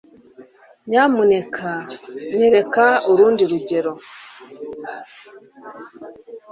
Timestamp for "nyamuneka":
0.89-1.69